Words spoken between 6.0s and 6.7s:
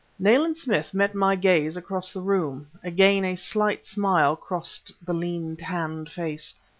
face.